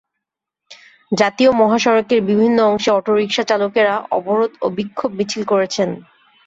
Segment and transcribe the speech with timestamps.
[1.11, 5.89] জাতীয় মহাসড়কের বিভিন্ন অংশে অটোরিকশা চালকেরা অবরোধ ও বিক্ষোভ মিছিল করেছেন।